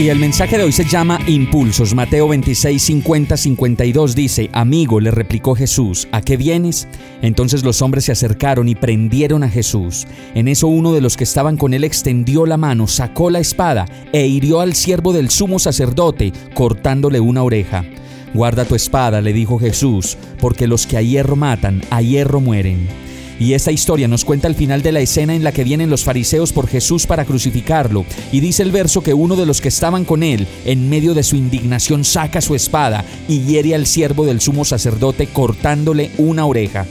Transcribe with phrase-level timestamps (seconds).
[0.00, 1.94] Y el mensaje de hoy se llama Impulsos.
[1.94, 6.88] Mateo 26, 50, 52 dice, Amigo, le replicó Jesús, ¿a qué vienes?
[7.20, 10.06] Entonces los hombres se acercaron y prendieron a Jesús.
[10.34, 13.84] En eso uno de los que estaban con él extendió la mano, sacó la espada
[14.10, 17.84] e hirió al siervo del sumo sacerdote, cortándole una oreja.
[18.32, 22.88] Guarda tu espada, le dijo Jesús, porque los que a hierro matan, a hierro mueren.
[23.40, 26.04] Y esta historia nos cuenta el final de la escena en la que vienen los
[26.04, 28.04] fariseos por Jesús para crucificarlo.
[28.30, 31.22] Y dice el verso que uno de los que estaban con él, en medio de
[31.22, 36.86] su indignación, saca su espada y hiere al siervo del sumo sacerdote cortándole una oreja.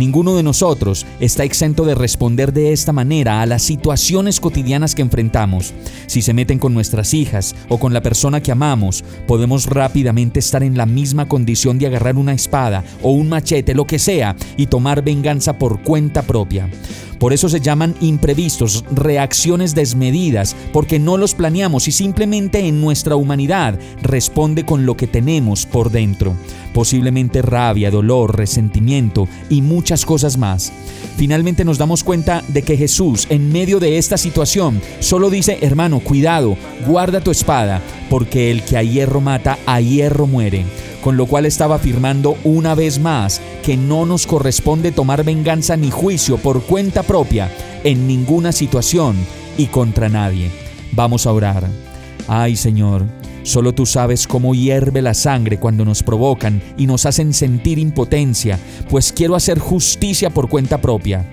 [0.00, 5.02] Ninguno de nosotros está exento de responder de esta manera a las situaciones cotidianas que
[5.02, 5.74] enfrentamos.
[6.06, 10.62] Si se meten con nuestras hijas o con la persona que amamos, podemos rápidamente estar
[10.62, 14.68] en la misma condición de agarrar una espada o un machete, lo que sea, y
[14.68, 16.70] tomar venganza por cuenta propia.
[17.18, 23.16] Por eso se llaman imprevistos, reacciones desmedidas, porque no los planeamos y simplemente en nuestra
[23.16, 26.34] humanidad responde con lo que tenemos por dentro.
[26.72, 30.72] Posiblemente rabia, dolor, resentimiento y muchas cosas más.
[31.16, 36.00] Finalmente nos damos cuenta de que Jesús, en medio de esta situación, solo dice, hermano,
[36.00, 40.64] cuidado, guarda tu espada, porque el que a hierro mata, a hierro muere
[41.02, 45.90] con lo cual estaba afirmando una vez más que no nos corresponde tomar venganza ni
[45.90, 47.50] juicio por cuenta propia
[47.84, 49.16] en ninguna situación
[49.56, 50.50] y contra nadie.
[50.92, 51.89] Vamos a orar.
[52.28, 53.06] Ay Señor,
[53.42, 58.58] solo tú sabes cómo hierve la sangre cuando nos provocan y nos hacen sentir impotencia,
[58.88, 61.24] pues quiero hacer justicia por cuenta propia.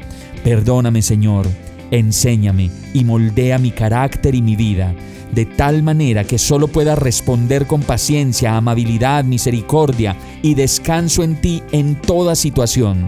[0.44, 1.48] Perdóname Señor,
[1.92, 4.94] enséñame y moldea mi carácter y mi vida
[5.32, 11.64] de tal manera que solo pueda responder con paciencia, amabilidad, misericordia y descanso en ti
[11.72, 13.08] en toda situación.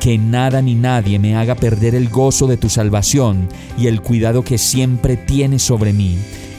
[0.00, 3.48] Que nada ni nadie me haga perder el gozo de tu salvación
[3.78, 6.18] y el cuidado que siempre tienes sobre mí.